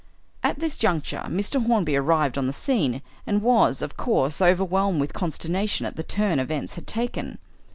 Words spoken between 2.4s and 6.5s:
the scene and was, of course, overwhelmed with consternation at the turn